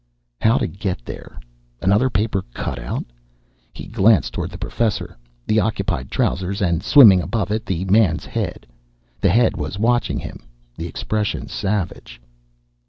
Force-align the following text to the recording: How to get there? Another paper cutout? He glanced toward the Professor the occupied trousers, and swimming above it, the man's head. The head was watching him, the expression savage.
How 0.41 0.57
to 0.57 0.65
get 0.65 1.05
there? 1.05 1.39
Another 1.79 2.09
paper 2.09 2.43
cutout? 2.55 3.05
He 3.71 3.85
glanced 3.85 4.33
toward 4.33 4.49
the 4.49 4.57
Professor 4.57 5.15
the 5.45 5.59
occupied 5.59 6.09
trousers, 6.09 6.59
and 6.59 6.81
swimming 6.81 7.21
above 7.21 7.51
it, 7.51 7.67
the 7.67 7.85
man's 7.85 8.25
head. 8.25 8.65
The 9.19 9.29
head 9.29 9.55
was 9.57 9.77
watching 9.77 10.17
him, 10.17 10.39
the 10.75 10.87
expression 10.87 11.47
savage. 11.47 12.19